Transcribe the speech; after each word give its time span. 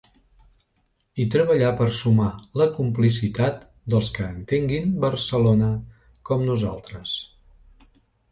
I 1.23 1.25
treballar 1.35 1.67
per 1.81 1.87
sumar 1.97 2.29
la 2.61 2.67
complicitat 2.77 3.67
dels 3.95 4.09
que 4.15 4.25
entenguin 4.37 4.97
Barcelona 5.05 5.71
com 6.31 6.49
nosaltres. 6.51 7.17